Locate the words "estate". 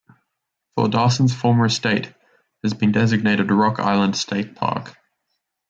1.65-2.11